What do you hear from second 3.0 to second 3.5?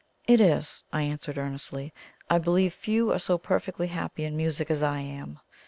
are so